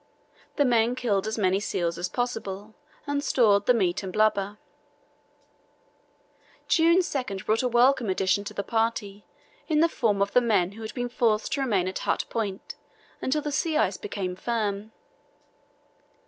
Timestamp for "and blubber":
4.01-4.57